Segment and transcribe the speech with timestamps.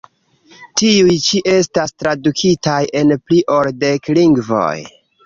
[0.81, 4.73] Tiuj ĉi estas tradukitaj en pli ol dek lingvoj.